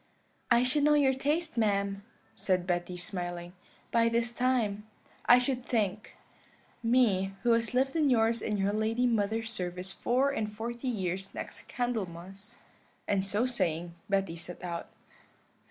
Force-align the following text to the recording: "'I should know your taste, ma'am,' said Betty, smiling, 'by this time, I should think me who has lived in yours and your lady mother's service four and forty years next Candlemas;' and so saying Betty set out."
"'I 0.49 0.63
should 0.63 0.83
know 0.83 0.95
your 0.95 1.13
taste, 1.13 1.57
ma'am,' 1.57 2.03
said 2.33 2.65
Betty, 2.65 2.97
smiling, 2.97 3.53
'by 3.91 4.09
this 4.09 4.31
time, 4.33 4.87
I 5.27 5.37
should 5.37 5.63
think 5.63 6.15
me 6.81 7.35
who 7.43 7.51
has 7.51 7.75
lived 7.75 7.95
in 7.95 8.09
yours 8.09 8.41
and 8.41 8.57
your 8.57 8.73
lady 8.73 9.05
mother's 9.05 9.51
service 9.51 9.91
four 9.91 10.31
and 10.31 10.51
forty 10.51 10.87
years 10.87 11.35
next 11.35 11.67
Candlemas;' 11.67 12.57
and 13.07 13.27
so 13.27 13.45
saying 13.45 13.93
Betty 14.09 14.35
set 14.35 14.63
out." 14.63 14.89